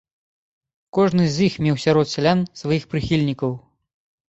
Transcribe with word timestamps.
Кожны 0.97 1.27
з 1.35 1.51
іх 1.51 1.59
меў 1.67 1.77
сярод 1.85 2.07
сялян 2.15 2.43
сваіх 2.63 2.83
прыхільнікаў. 2.95 3.57